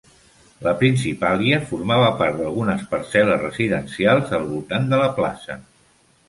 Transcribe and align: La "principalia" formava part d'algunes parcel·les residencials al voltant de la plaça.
La 0.67 0.71
"principalia" 0.77 1.59
formava 1.73 2.07
part 2.21 2.39
d'algunes 2.39 2.81
parcel·les 2.95 3.45
residencials 3.45 4.35
al 4.39 4.49
voltant 4.55 4.91
de 4.95 5.03
la 5.05 5.13
plaça. 5.21 5.61